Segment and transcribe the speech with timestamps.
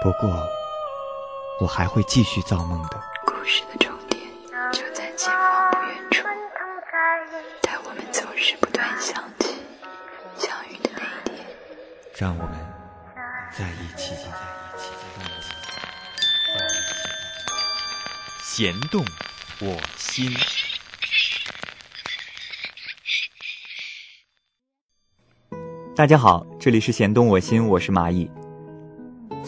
[0.00, 0.48] 不过，
[1.60, 3.02] 我还会继续造梦的。
[3.26, 4.22] 故事的终点
[4.72, 6.22] 就在前方不远处，
[7.62, 9.56] 在我们总是不断想起
[10.36, 11.44] 相遇的那一天。
[12.16, 12.52] 让我们
[13.52, 14.24] 在一起，在一
[14.78, 15.50] 起，在一起。
[18.44, 19.04] 弦动
[19.60, 20.32] 我心。
[25.96, 28.30] 大家好，这里是弦动我心，我是蚂蚁。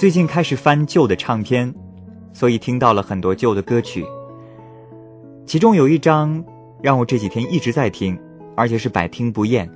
[0.01, 1.75] 最近开始翻旧的唱片，
[2.33, 4.03] 所以听到了很多旧的歌曲。
[5.45, 6.43] 其中有一张
[6.81, 8.19] 让我这几天一直在听，
[8.57, 9.71] 而且是百听不厌。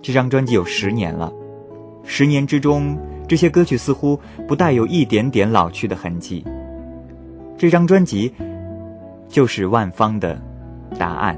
[0.00, 1.32] 这张专辑有十年了，
[2.04, 6.44] 十年之中，这些歌曲似乎不带有一点点老去的痕迹。
[7.58, 8.32] 这张专辑
[9.28, 10.40] 就是万芳的
[10.96, 11.36] 《答案》。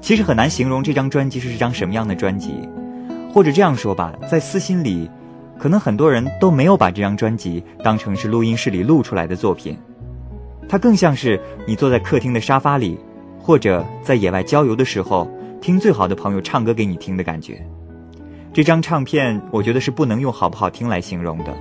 [0.00, 2.66] 其实很难形容这张专辑是张什么样的专辑。
[3.34, 5.10] 或者这样说吧，在私心里，
[5.58, 9.78] 可能很多人都没有把这张专辑当成是录音室里录出来的作品，
[10.68, 12.98] 它更像是你坐在客厅的沙发里，
[13.38, 15.30] 或者在野外郊游的时候
[15.60, 17.66] 听最好的朋友唱歌给你听的感觉。
[18.52, 21.54] 这张唱片，我觉得是不能用好不好听来形容的，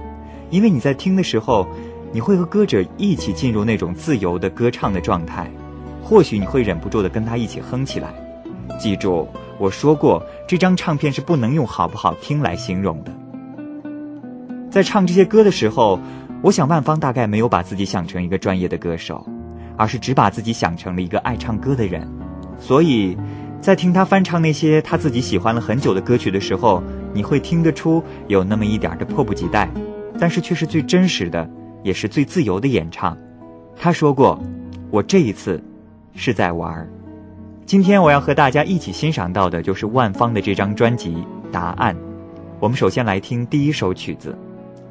[0.50, 1.68] 因为你在听的时候，
[2.12, 5.50] 你会和歌者一起进入那种自由的歌唱的状态，
[6.04, 8.14] 或许你会忍不住的跟他一起哼起来。
[8.80, 9.28] 记住。
[9.60, 13.12] 我说过，这张唱片是不能用好不好听来形容的。
[14.74, 16.00] 在唱这些歌的时候，
[16.42, 19.24] 我想万芳大概没有把自己想成一个专业的歌手，
[19.78, 22.08] 而是只把自己想成了一个爱唱歌的人。
[22.58, 23.16] 所以，
[23.62, 26.82] 在听他翻唱那些他自己喜欢了很久的歌曲的时候，
[27.14, 29.70] 你会听得出有那么一点的迫不及待，
[30.18, 31.48] 但是却是最真实的，
[31.84, 33.16] 也是最自由的演唱。
[33.76, 34.42] 他说过
[34.90, 35.64] ：“我这一次
[36.16, 36.90] 是在玩儿。”
[37.68, 41.12] 今天我要和大家一起欣赏到的就是万芳的这张专辑
[41.52, 41.96] 《答案》。
[42.60, 44.36] 我们首先来听第一首曲子，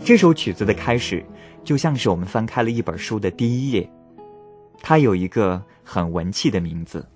[0.05, 1.25] 这首曲子的开始
[1.65, 3.89] 就像是我们翻开了一本书的第一页，
[4.81, 7.07] 它有一个很文气的名字，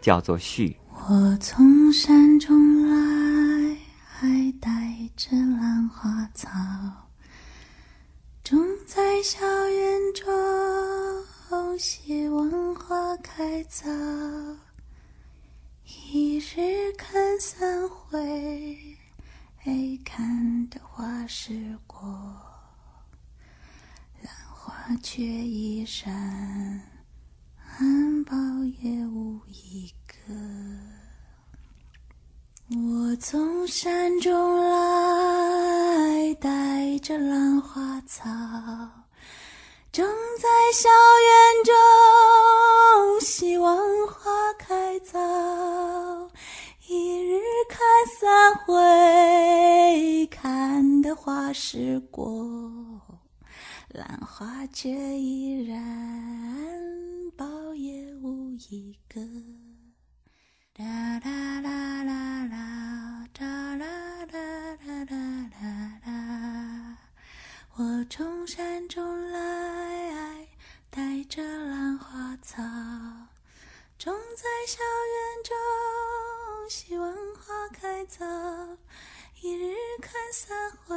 [0.00, 0.74] 叫做序。
[0.90, 4.26] 我从山中来，还
[4.58, 4.70] 带
[5.16, 6.48] 着兰花草，
[8.42, 13.86] 种在校园中，希望花开早。
[15.84, 18.78] 一日看三回，
[20.04, 22.08] 看得花时过，
[24.22, 26.10] 兰花却已散，
[27.58, 27.86] 含
[28.24, 30.14] 苞也无一个。
[32.70, 38.24] 我从山中来，带着兰花草，
[39.92, 40.06] 种
[40.38, 40.88] 在校
[41.28, 45.18] 园中，希望花开早。
[46.86, 47.78] 一日看
[48.18, 48.74] 三回，
[51.22, 52.98] 花时过，
[53.90, 55.78] 兰花却依然，
[57.36, 59.20] 苞也无一个。
[60.72, 60.82] 哒
[61.18, 66.98] 啦啦啦啦，哒啦啦啦啦啦啦。
[67.76, 70.48] 我从山中来，
[70.88, 72.62] 带着兰花草，
[73.98, 75.54] 种在校园中。
[76.70, 78.24] 希望花开早，
[79.42, 80.94] 一日看三回，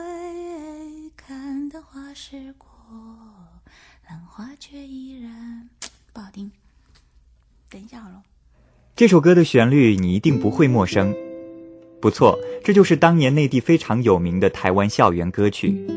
[1.16, 2.68] 看得花时过，
[4.10, 5.70] 兰花却依然
[6.12, 6.52] 不好听。
[7.72, 8.22] 等一下好了。
[8.98, 11.16] 这首歌的旋律你一定不会陌生，
[12.02, 15.88] 不错，这就是当年内地非常有名的台湾校园歌曲。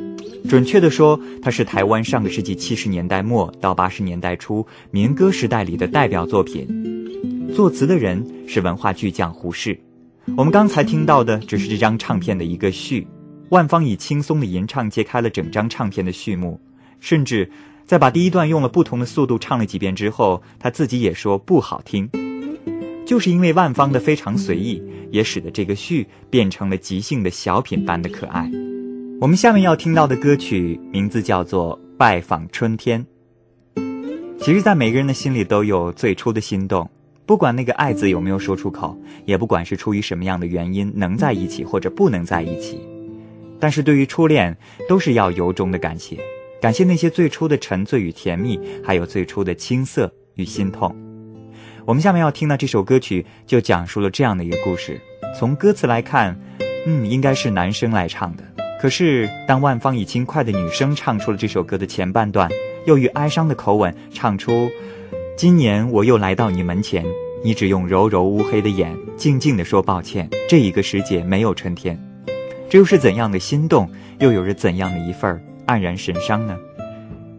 [0.48, 7.52] 准确的说，它是台湾上个世纪七十年代末到八十年代初民歌时代里的代表作品。
[7.52, 9.76] 作词的人是文化巨匠胡适。
[10.34, 13.06] 我们刚才听到的只是这张唱片的一个序。
[13.50, 16.60] 万芳以轻松的吟唱揭开了整张唱片的序幕，
[16.98, 17.48] 甚至
[17.84, 22.10] 在把第一段用了不同的速度唱了几遍之后，他自己也说不好听。
[23.06, 24.82] 就是因为万芳的非常随意，
[25.12, 28.50] 也使得这个序变成了即兴的小品般的可爱。
[29.20, 33.06] 我们下面要听到的歌曲名字叫做《拜访春天》。
[34.40, 36.90] 其实，在每个人的心里都有最初的心动。
[37.26, 42.80] 不管那个“爱”字有没有说出口，也不管是出于什么样的原因能在一起或者不能在一起，
[43.58, 44.56] 但是对于初恋，
[44.88, 46.16] 都是要由衷的感谢，
[46.60, 50.94] 感谢那些最初的沉醉与甜蜜，还有最初的青涩与心痛。
[51.84, 55.00] 我们下面要听的这首歌曲，就讲述了这样的一个故事。
[55.36, 56.38] 从歌词来看，
[56.86, 58.44] 嗯，应该是男生来唱的。
[58.80, 62.48] 可是当万芳以轻快的女声唱出了这首歌的前半段，
[62.86, 64.70] 又以哀伤的口吻唱出
[65.36, 67.04] ：“今年我又来到你门前，
[67.44, 71.94] 你只用柔柔乌黑的眼，静静地说抱歉，这一个时节没有春天。”
[72.70, 73.86] 这又是怎样的心动，
[74.18, 76.56] 又有着怎样的一份黯然神伤呢？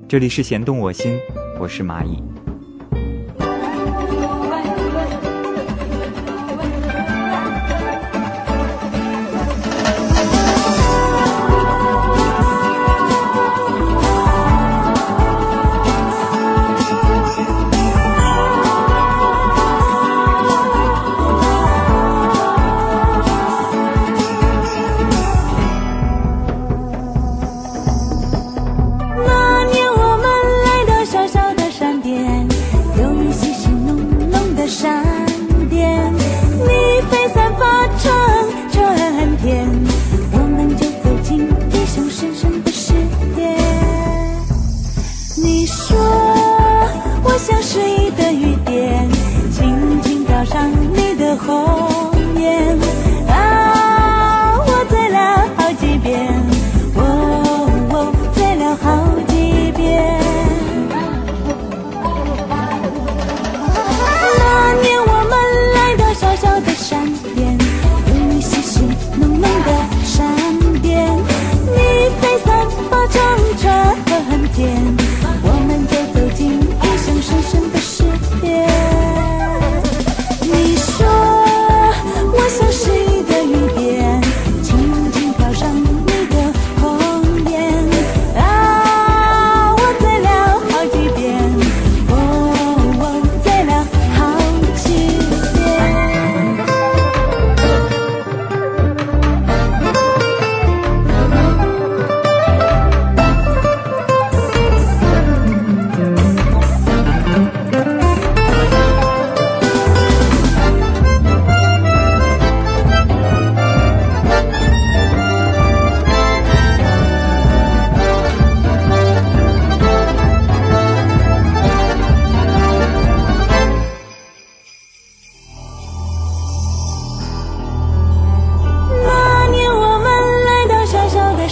[0.07, 1.17] 这里是弦动我心，
[1.59, 2.21] 我是蚂蚁。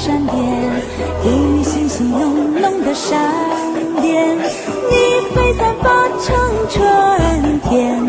[0.06, 0.38] 小小的山巅，
[1.24, 3.20] 一星星浓浓的闪
[4.00, 6.36] 电，你飞散发成
[6.70, 8.00] 春天，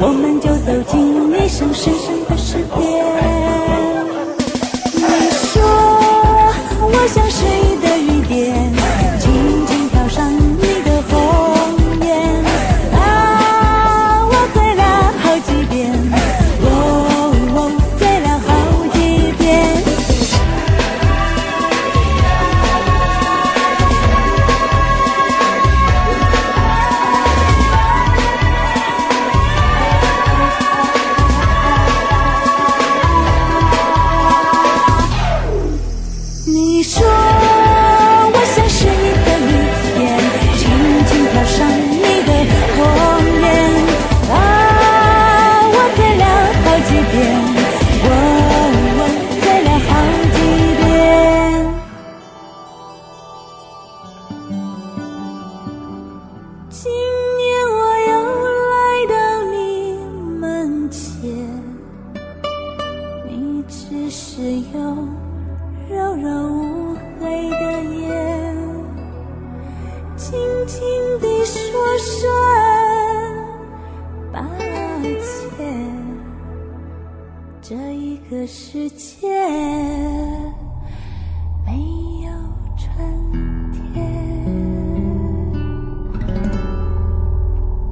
[0.00, 3.35] 我们就走进一生深深的诗篇。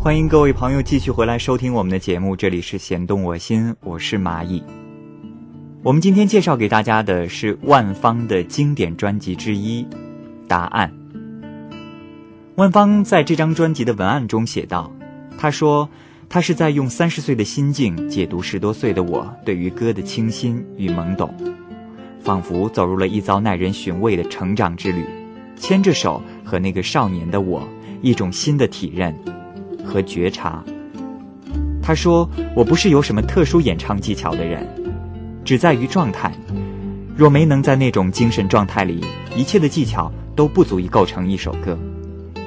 [0.05, 4.63] 欢迎各位朋友继续回来收听我们的节目，这里是弦动我心，我是蚂蚁。
[5.83, 9.83] 我们今天介绍给大家的是万芳的经典专辑之一
[10.47, 10.93] 《答案》。
[12.57, 14.93] 万芳在这张专辑的文案中写道
[15.41, 15.89] ：“她说，
[16.29, 21.35] 她是在用三十岁的心境解读十多岁的我对于歌的清新与懵懂，
[22.21, 25.03] 仿佛走入了一遭耐人寻味的成长之旅，
[25.57, 27.67] 牵着手和那个少年的我
[28.03, 29.19] 一种新的体认
[29.85, 30.65] 和觉察。”
[31.83, 34.67] 他说：“我不是有什么特殊演唱技巧的人。”
[35.45, 36.33] 只在于状态，
[37.15, 39.05] 若没能在那种精神状态里，
[39.37, 41.79] 一切的技巧都不足以构成一首歌。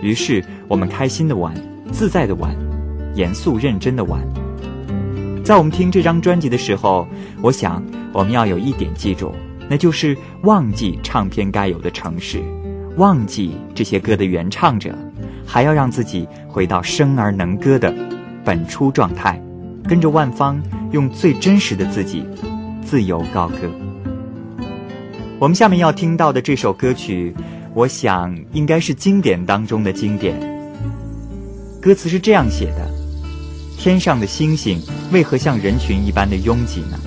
[0.01, 1.53] 于是我们开心的玩，
[1.91, 2.56] 自在的玩，
[3.13, 4.20] 严肃认真的玩。
[5.44, 7.08] 在我们听这张专辑的时候，
[7.41, 9.32] 我想我们要有一点记住，
[9.70, 12.41] 那就是忘记唱片该有的城市，
[12.96, 14.98] 忘记这些歌的原唱者，
[15.48, 17.92] 还要让自己回到生而能歌的
[18.44, 19.42] 本初状态，
[19.88, 20.62] 跟着万芳
[20.92, 22.24] 用最真实的自己
[22.84, 23.72] 自由高歌。
[25.39, 27.34] 我们下面要听到的这首歌曲，
[27.74, 30.38] 我想应该是经典当中的经典。
[31.82, 32.92] 歌词是这样写的。
[33.77, 37.00] 天上的星星为何像人群一般的拥挤呢？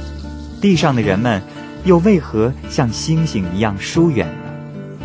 [0.61, 1.43] 地上的人们
[1.85, 5.05] 又为何像星星一样疏远呢？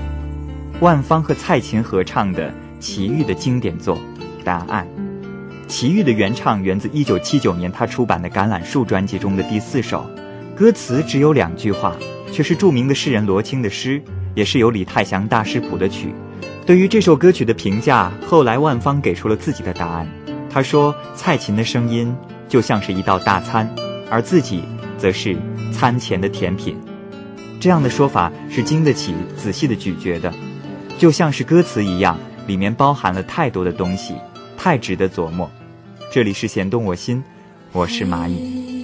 [0.79, 3.97] 万芳和蔡琴合唱的齐豫的经典作
[4.43, 4.87] 《答案》，
[5.67, 10.05] 齐豫的原唱源自1979年他出版的《橄榄树》专辑中的第四首，
[10.55, 11.95] 歌词只有两句话，
[12.31, 14.01] 却是著名的诗人罗青的诗，
[14.33, 16.13] 也是由李泰祥大师谱的曲。
[16.65, 20.07] 对于这首歌曲的评价，后来万芳给出了自己的答案。
[20.49, 22.15] 他说：“蔡琴的声音
[22.47, 23.69] 就像是一道大餐，
[24.09, 24.63] 而自己
[24.97, 25.35] 则是
[25.71, 26.77] 餐前的甜品。”
[27.59, 30.33] 这样的说法是经得起仔细的咀嚼的，
[30.97, 34.15] 就像是歌词一样，里面包含了太多的东西，
[34.57, 35.49] 太值得琢磨。
[36.11, 37.23] 这里是弦动我心，
[37.71, 38.74] 我是蚂蚁。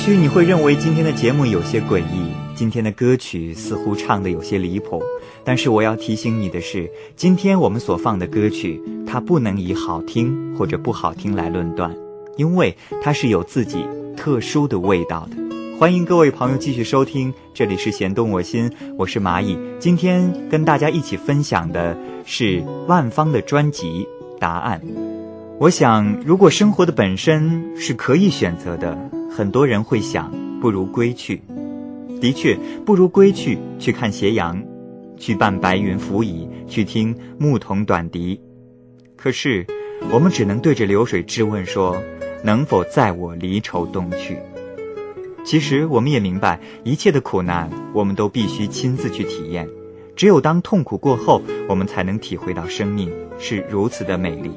[0.00, 5.02] 许你会认为今天的节目有些诡异，今天的歌曲似乎唱的有些离谱，
[5.44, 11.94] 但是我要提醒你的是，今天我们所放的歌曲，它不能以好听或者不好听来论断，
[12.38, 13.84] 因为它是有自己
[14.16, 15.36] 特殊的味道的。
[15.78, 19.58] 欢迎各位朋友继续收听，这里是弦动我心，我是蚂蚁。
[19.78, 24.80] 今天跟大家一起分享的是万芳的专辑《答案》。
[25.58, 28.98] 我想，如果生活的本身是可以选择的，
[29.30, 31.40] 很多人会想，不如归去。
[32.20, 34.60] 的确，不如归去，去看斜阳，
[35.16, 38.38] 去伴白云浮移，去听牧童短笛。
[39.16, 39.64] 可是，
[40.10, 41.96] 我们只能对着流水质问说：
[42.42, 44.36] 能否载我离愁东去？
[45.44, 49.68] 其实，我们也明白，一切的苦难，我们都必须亲自去体验。
[50.16, 54.50] 只有当痛苦过后，我们才能体会到生命是如此的美丽。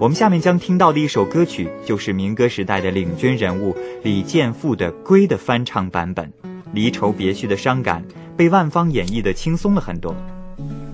[0.00, 6.30] 我们下面将听到的一首歌曲，就是民歌时代的领军人物李健富的《归》的翻唱版本，
[6.72, 8.04] 离愁别绪的伤感
[8.36, 10.14] 被万芳演绎的轻松了很多。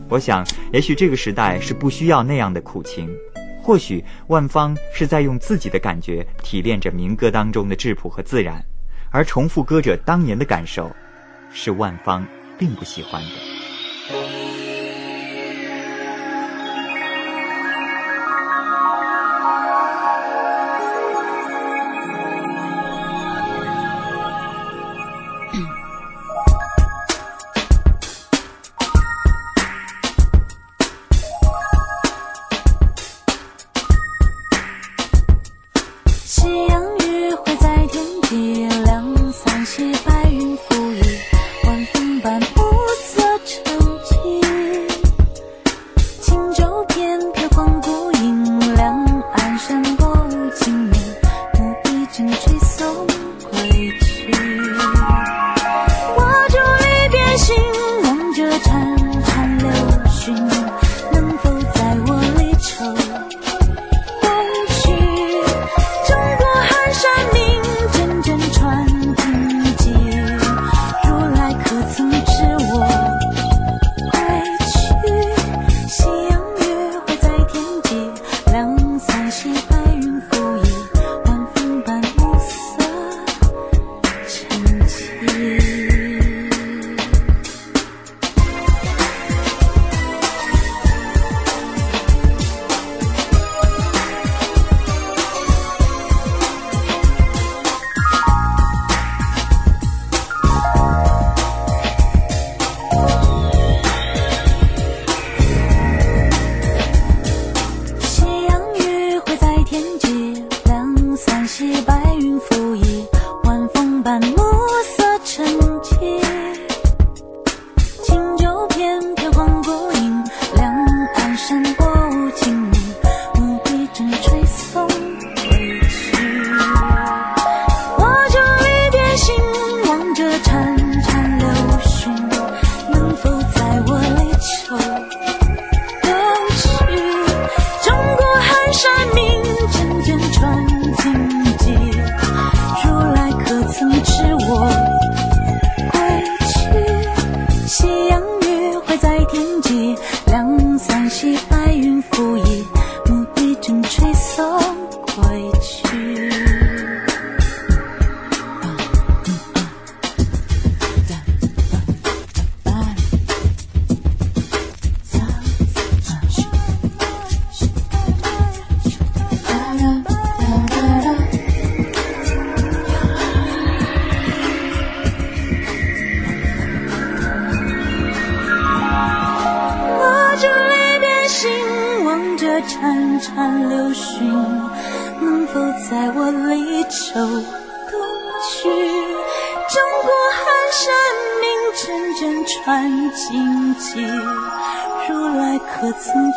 [0.08, 3.08] 我想，也许这个时代是不需要那样的苦情，
[3.62, 8.62] 或许万芳是在用自己的感觉提炼着民歌当中的质朴和自然，
[9.10, 10.90] 而重复歌者当年的感受，
[11.50, 12.26] 是万芳
[12.58, 14.49] 并不喜欢的。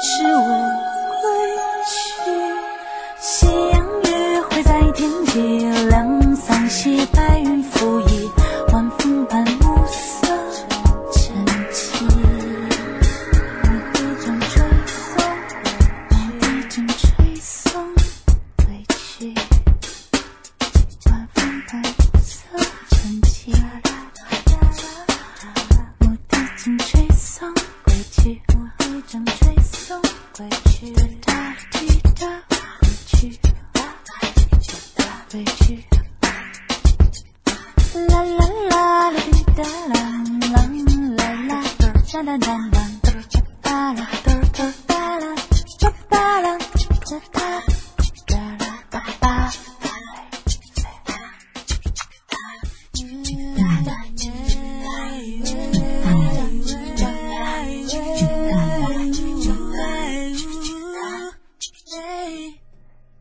[0.01, 0.62] 是我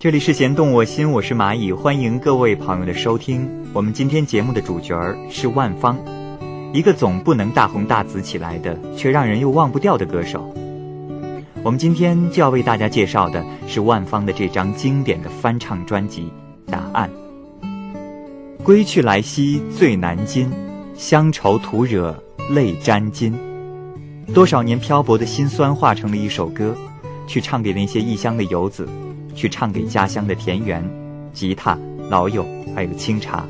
[0.02, 3.48] 这里是弦动我心，我是蚂蚁，欢迎各位朋友的收听。
[3.72, 5.96] 我们今天节目的主角是万芳，
[6.72, 10.52] 一个总不能大红大紫起来的，却让人又忘不掉的歌手。
[11.62, 16.22] 我们今天就要为大家介绍的是万芳的这张经典的翻唱专辑
[16.68, 17.08] 《答案》。
[18.64, 20.50] 归去来兮最难禁，
[20.96, 23.32] 乡愁徒惹泪沾襟。
[24.34, 26.76] 多少年漂泊的辛酸化成了一首歌，
[27.28, 28.88] 去唱给那些异乡的游子。
[29.34, 30.82] 去唱给家乡的田园、
[31.32, 31.78] 吉他、
[32.10, 33.44] 老友，还有清茶。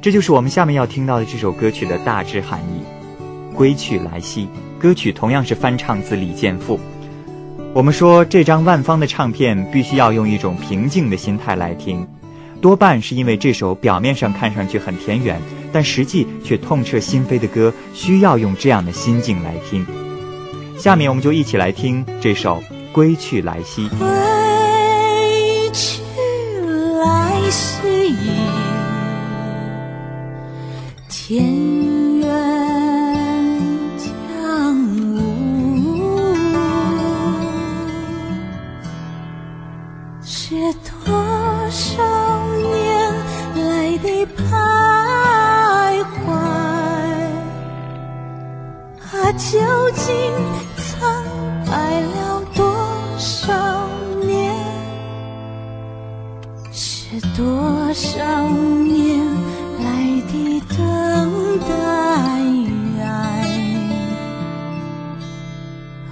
[0.00, 2.82] 这就是我们下面要听到的这首歌曲的大致含义。
[3.54, 6.80] 归去来兮，歌曲同样是翻唱自李健富。
[7.74, 12.06] 我们说这张万芳的唱片必须要用一种平静的心态来听，
[12.60, 15.40] 多半是因为这首表面上看上去很田园，
[15.70, 19.86] 但实际却痛彻心扉的歌，需要用这样的心境来听。
[20.78, 22.56] 下面我们就一起来听这首
[22.92, 23.88] 《归去来兮》。
[25.72, 26.02] 去
[27.02, 28.14] 来兮，
[31.08, 32.26] 田园
[33.96, 35.22] 将芜，
[40.22, 40.90] 是多
[41.70, 41.80] 少
[42.58, 43.12] 年
[43.54, 44.40] 来的徘
[46.12, 46.24] 徊。
[49.00, 49.50] 啊，究
[49.94, 50.04] 竟
[57.12, 59.20] 是多少年
[59.78, 59.84] 来
[60.32, 61.70] 的等待？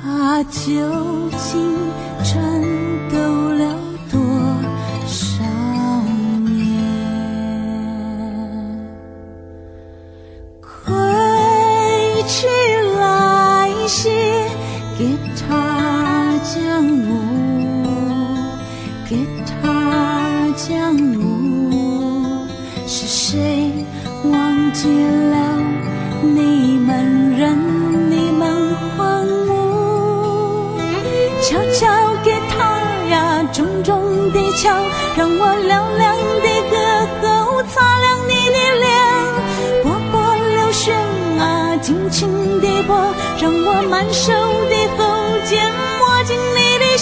[0.04, 0.68] 啊，究
[1.38, 1.48] 竟
[2.22, 2.69] 真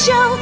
[0.09, 0.38] 你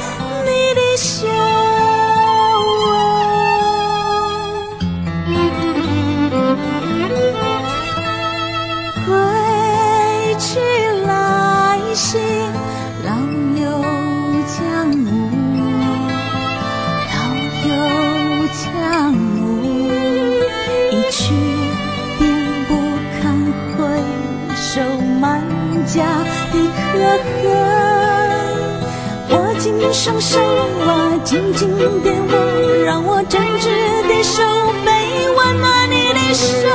[29.97, 33.65] 双手啊，紧紧的握，让我真挚
[34.07, 34.43] 的手
[34.85, 34.91] 背
[35.31, 36.69] 温暖你的手，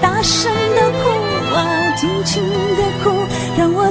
[0.00, 1.08] 大声的哭
[1.54, 3.10] 啊，尽情的哭，
[3.56, 3.88] 让我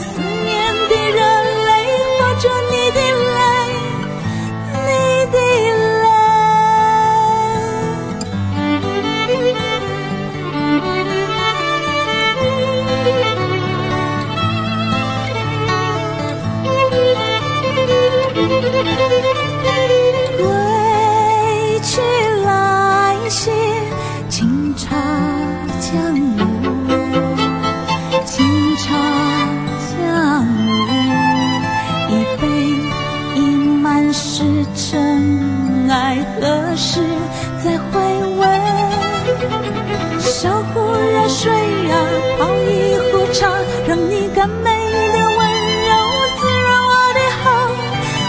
[40.41, 41.93] 小壶热水啊，
[42.37, 43.49] 泡一壶茶，
[43.85, 44.69] 让你甘美
[45.11, 45.37] 的温
[45.83, 45.91] 柔
[46.39, 47.45] 滋润我的喉。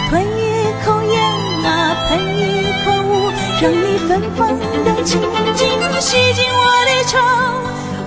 [0.08, 0.42] 吞一
[0.84, 1.14] 口烟
[1.64, 1.68] 啊，
[2.08, 3.30] 喷一口雾，
[3.62, 5.20] 让你芬芳的情
[5.54, 5.62] 景
[6.00, 7.16] 吸进我的愁，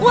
[0.02, 0.10] 我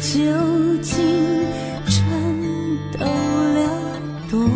[0.00, 0.16] 究
[0.82, 0.96] 竟
[1.84, 2.02] 战
[2.98, 4.48] 斗了多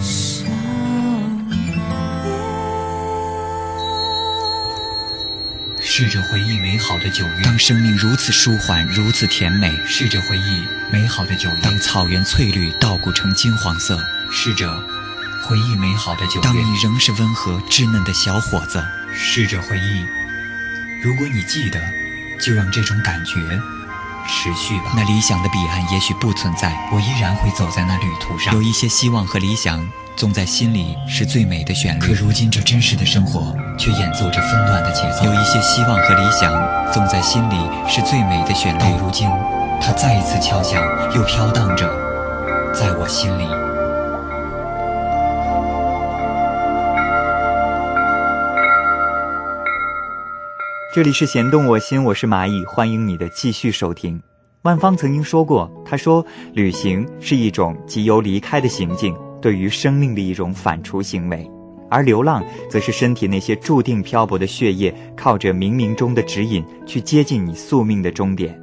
[0.00, 0.46] 少
[1.50, 1.78] 年？
[5.78, 13.98] 试着回忆美好的九月，当生命如此舒缓，如此甜美；试着回忆美好的九月，当草原翠绿，稻谷成金黄色；
[14.32, 14.74] 试着
[15.42, 18.80] 回忆美好的九月，当你仍是温和稚嫩的小伙子；
[19.14, 20.06] 试着回忆，
[21.02, 21.78] 如果你记得，
[22.40, 23.38] 就让这种感觉
[24.26, 24.92] 持续吧。
[24.96, 28.54] 那理想的彼岸也许不存在，我依然会走在那旅途上。
[28.54, 32.00] 有一些希望和理想，总在心里是最美的旋律。
[32.00, 35.24] 可如今这真实的生活，却演奏着纷乱的节奏。
[35.24, 36.52] 有一些希望和理想，
[36.92, 37.56] 总在心里
[37.88, 38.78] 是最美的旋律。
[38.80, 39.28] 到如今，
[39.80, 40.82] 它再一次敲响，
[41.14, 41.88] 又飘荡着，
[42.72, 43.73] 在我心里。
[50.94, 54.22] 这里是弦动我心，我是蚂蚁，欢迎你的继续收听。
[54.62, 61.38] 万芳曾经说过，她说旅行是一种即由离开的行径，对于生命的一种反刍行为；
[61.90, 68.56] 而流浪则是身体那些注定漂泊的血液，靠着冥冥中的指引，去接近你宿命的终点。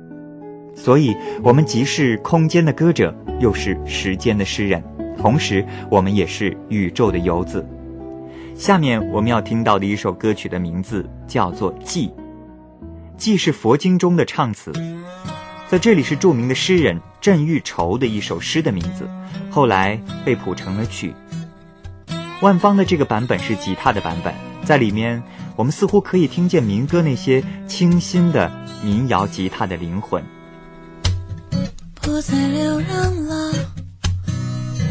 [0.74, 1.14] 所以，
[1.44, 4.82] 我们既是空间的歌者，又是时间的诗人，
[5.18, 7.68] 同时，我们也是宇宙的游子。
[8.56, 12.08] 下面我们要听到的一首歌曲的名字叫做《记》。
[13.22, 14.74] 既是佛经中的唱词，
[15.70, 19.08] 在这里是著名的诗人郑玉筹的一首诗的名字，
[19.52, 21.14] 后来被谱成了曲。
[22.42, 24.34] 万芳的这个版本是吉他的版本，
[24.66, 25.22] 在里面
[25.56, 28.52] 我们似乎可以听见民歌那些清新的
[28.84, 30.24] 民谣吉他的灵魂。
[32.02, 33.54] 不再流浪了，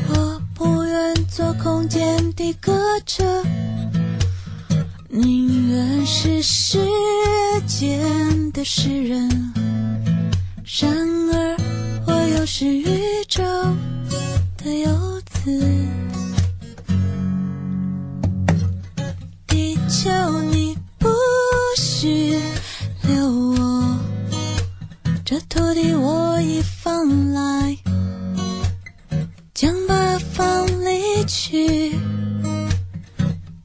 [0.09, 3.25] 我不愿做空间的歌者。
[5.13, 6.79] 宁愿是世
[7.67, 9.29] 间的诗人，
[10.81, 10.93] 然
[11.33, 11.57] 而
[12.07, 12.85] 我又是宇
[13.29, 13.43] 宙
[14.57, 15.51] 的游子。
[19.49, 20.11] 地球，
[20.53, 21.09] 你不
[21.77, 22.39] 许
[23.03, 23.99] 留我，
[25.25, 27.77] 这土地我已放来，
[29.53, 31.99] 将八方离去。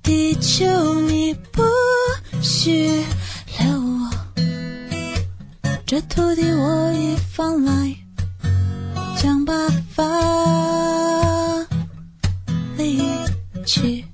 [0.05, 1.63] 地球，你不
[2.39, 3.03] 许
[3.59, 4.11] 留我，
[5.83, 7.95] 这土地我已放来，
[9.19, 10.03] 将把法
[12.77, 13.01] 离
[13.65, 14.04] 去。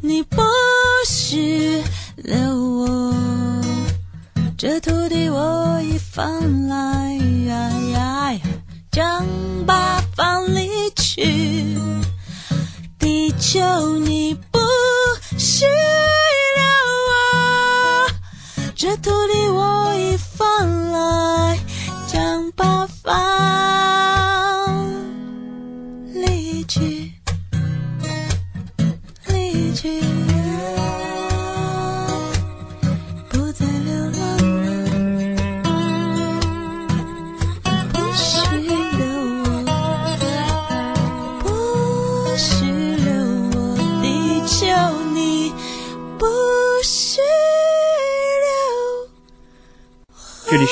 [0.00, 0.42] 你不
[1.06, 1.82] 许
[2.16, 3.14] 留我
[4.56, 7.14] 这土地我已翻来
[7.46, 8.40] 呀呀呀
[8.90, 9.24] 将
[9.66, 11.76] 八方离去
[12.98, 14.58] 地球你不
[15.38, 16.64] 需留
[17.08, 18.10] 我
[18.74, 20.16] 这土地我已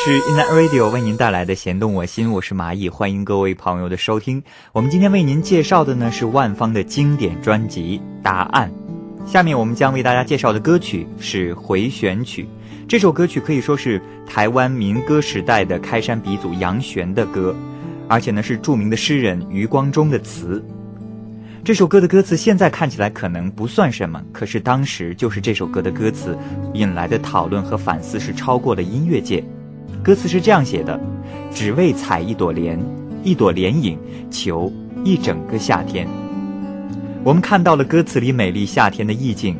[0.06, 4.40] 是 Innet Radio 为您带来的《弦动我心》，我是蚂蚁，欢迎各位朋友的收听。
[4.70, 8.70] 我们今天为您介绍的呢是万芳的经典专辑《答案》。
[9.28, 12.44] 下面我们将为大家介绍的歌曲是《回旋曲》。
[12.86, 17.52] 这首歌曲可以说是台湾民歌时代的开山鼻祖杨旋的歌，
[18.06, 20.64] 而且呢是著名的诗人余光中的词。
[21.64, 26.38] 这首歌的歌词现在看起来可能不算什么，可是当时就是这首歌的歌词
[26.74, 29.42] 引来的讨论和反思是超过了音乐界。
[30.06, 31.00] 歌词是这样写的：
[31.52, 32.78] 只为采一朵莲，
[33.24, 33.98] 一朵莲影，
[34.30, 36.06] 求一整个夏天。
[37.24, 39.56] 我们看到了歌词里美丽夏天的意境，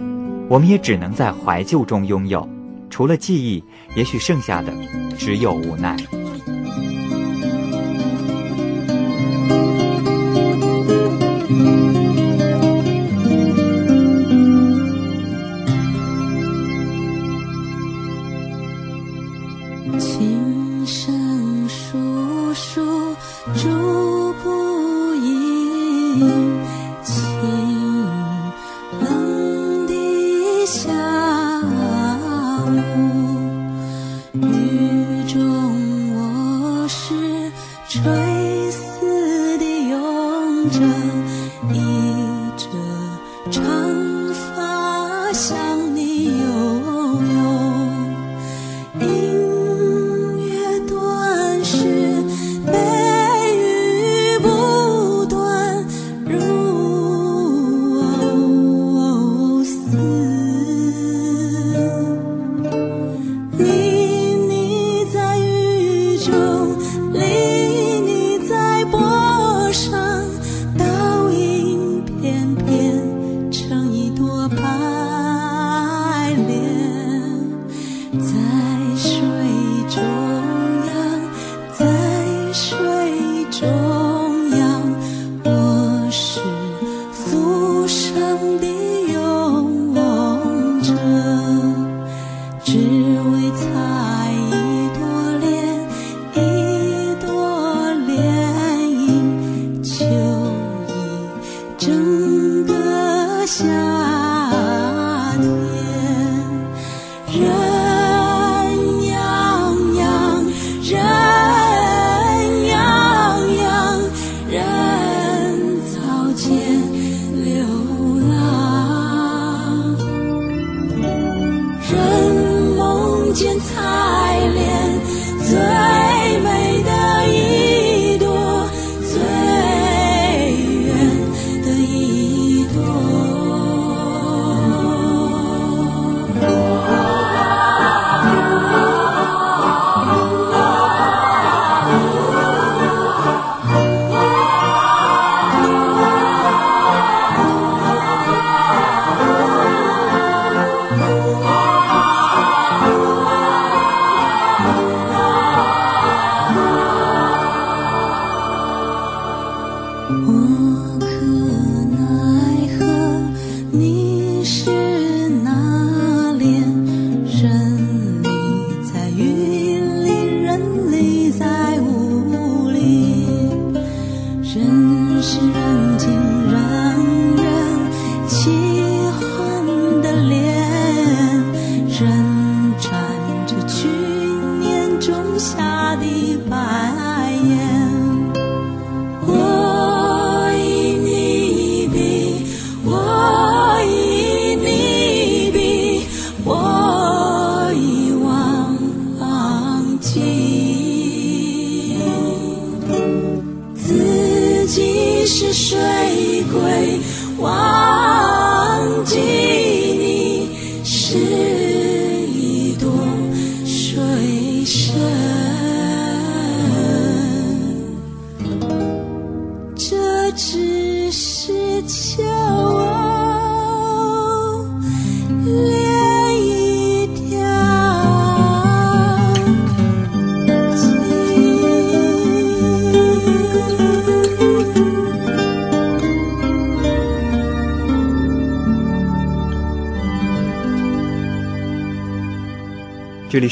[0.49, 2.49] 我们也只能在怀旧中拥有。
[2.91, 3.65] 除了记忆，
[3.97, 4.73] 也许剩下的
[5.19, 5.97] 只有无奈。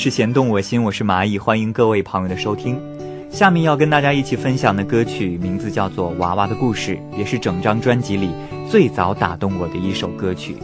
[0.05, 2.79] 是弦动我心，我是蚂蚁，欢迎各位朋友的收听。
[3.31, 8.29] 下面要跟大家一起分享的歌曲名字叫做《娃娃的故事》，也是整张专辑里
[8.71, 10.57] 最早打动我的一首歌曲。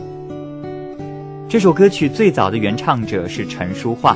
[1.49, 4.15] 这首歌曲最早的原唱者是陈淑桦，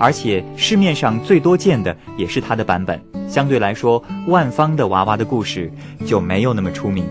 [0.00, 2.98] 而且市面上最多见的也是他的版本。
[3.28, 5.70] 相对来说，万芳的《娃娃的故事》
[6.06, 7.04] 就没有那么出名。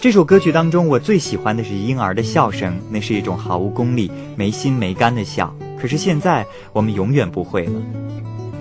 [0.00, 5.54] 这首歌曲当中，我最喜欢的是婴儿的笑声，那是一种毫无功利、没心没肝的笑。
[5.80, 7.80] 可是现在我们永远不会了。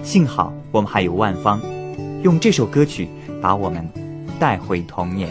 [0.04, 1.60] 幸好我们还有万芳，
[2.24, 3.08] 用这首歌曲
[3.42, 3.88] 把我们
[4.40, 5.30] 带回童年。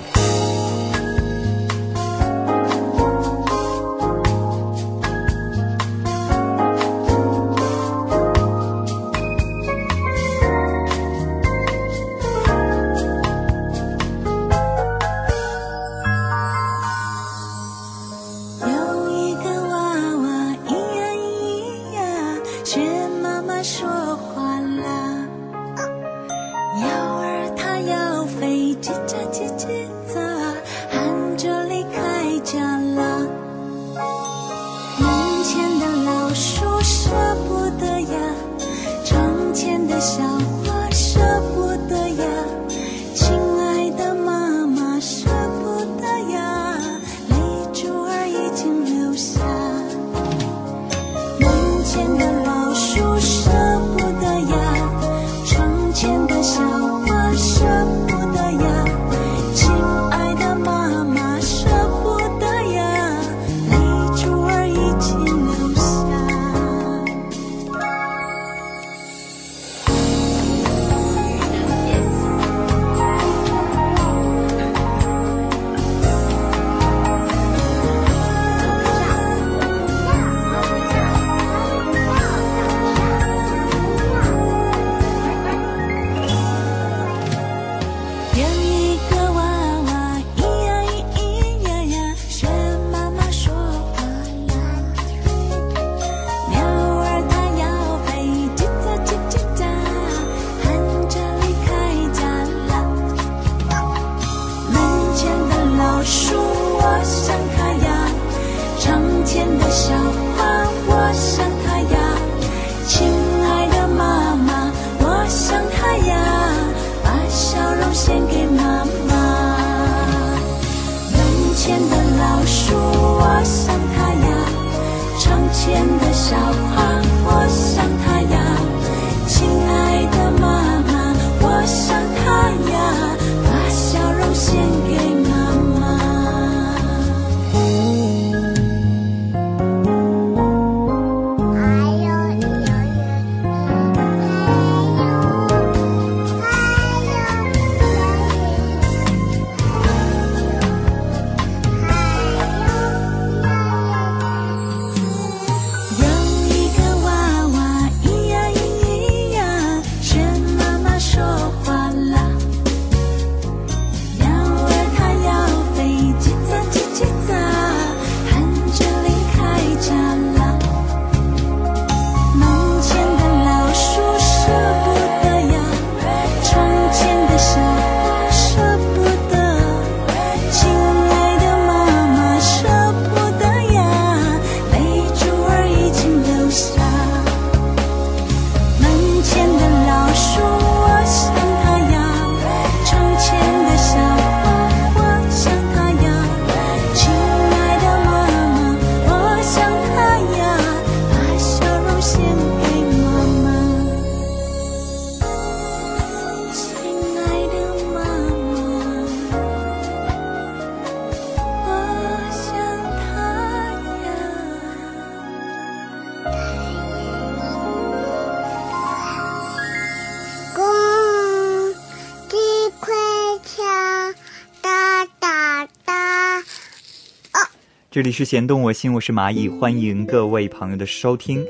[227.95, 231.41] 这里是弦动我心，我是蚂蚁，欢迎各位朋友的收听。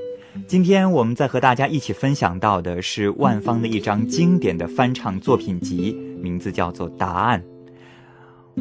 [0.46, 7.42] 今天我们在和大家一起分享到的是万芳的一张经典的翻唱作品集，名字叫做《答案》。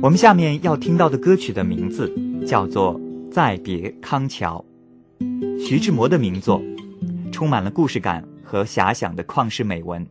[0.02, 2.10] 我们下面要听到的歌曲的名字
[2.48, 2.98] 叫做
[3.30, 4.64] 《再别康桥》，
[5.68, 6.64] 徐志摩的名作，
[7.34, 10.08] 充满了故事感和遐想的旷世美文。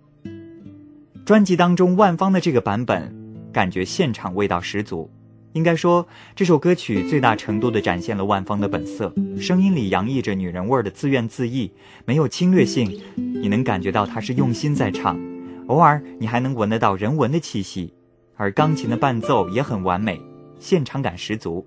[1.25, 3.11] 专辑当中万芳的这个版本，
[3.51, 5.11] 感觉现场味道十足。
[5.53, 11.70] 应该说，这首歌曲最大程度地展现了万芳的本色，声音里洋溢着女人味儿的自怨自艾，
[12.07, 15.20] 没有侵略性，你能感觉到她是用心在唱，
[15.66, 17.92] 偶尔你还能闻得到人文的气息，
[18.36, 20.20] 而钢琴的伴奏也很完美，
[20.59, 21.66] 现场感十足。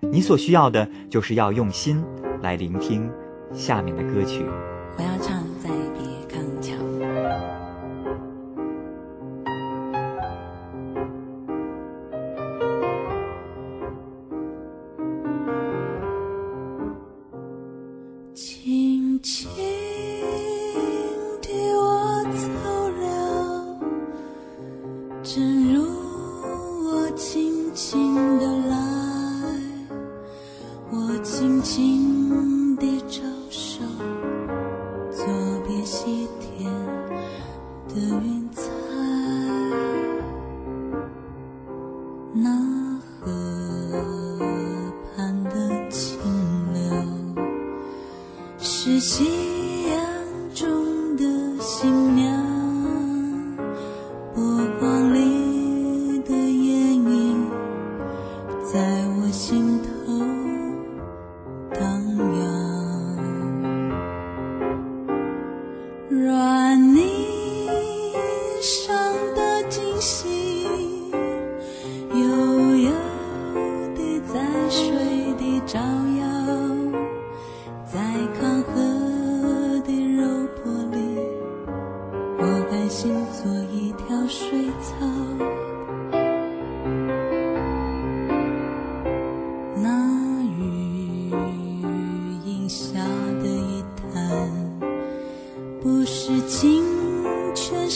[0.00, 2.04] 你所需要的就是要用心
[2.42, 3.10] 来聆听
[3.52, 4.44] 下面的歌曲。
[4.98, 5.43] 我要唱。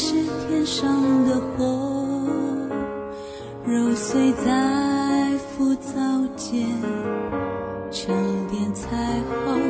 [0.01, 0.15] 是
[0.47, 0.89] 天上
[1.27, 1.65] 的火
[3.67, 5.93] 揉碎在浮躁
[6.37, 6.65] 间
[7.91, 8.15] 沉
[8.47, 8.97] 淀彩
[9.45, 9.68] 虹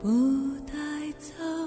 [0.00, 0.08] 不
[0.64, 0.72] 带
[1.18, 1.57] 走。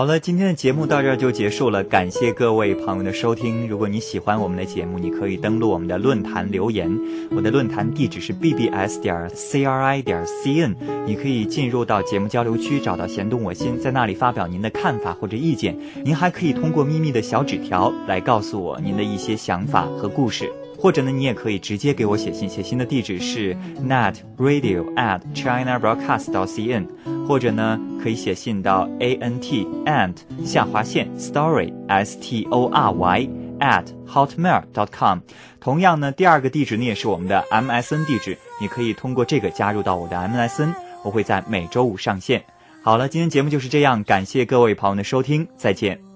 [0.00, 3.68] 好了，今天的节目到这儿就结束了，感谢各位朋友的收听。
[3.68, 6.90] 如果你喜欢我们的节目，你可以登录我们的论坛留言，
[7.30, 10.74] 我的论坛地址是 bbs 点 cri 点 cn，
[11.04, 15.76] 你可以进入到节目交流区，找到弦动我心，在那里发表您的看法或者意见。
[16.02, 20.50] 您还可以通过秘密的小纸条来告诉我您的一些想法和故事。
[20.78, 23.54] 或者呢，你也可以直接给我写信，写信的地址是
[23.86, 26.86] net radio at china broadcast dot cn，
[27.30, 35.20] 或者呢，可以写信到 a n t ant 下划线 story s t o r y at hotmail dot com。
[35.60, 40.74] 同样呢，第二个地址呢也是我们的 MSN 地址，你可以通过这个加入到我的 MSN，
[41.04, 42.42] 我会在每周五上线。
[42.82, 46.09] 好了，今天节目就是这样，感谢各位朋友的收听，再见。